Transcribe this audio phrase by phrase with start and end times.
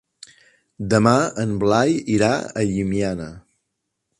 [0.93, 1.13] Demà
[1.45, 3.29] en Blai irà a Llimiana.